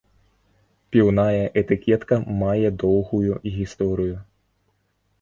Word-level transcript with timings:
Піўная 0.95 1.43
этыкетка 1.63 2.19
мае 2.41 2.67
доўгую 2.87 3.33
гісторыю. 3.63 4.21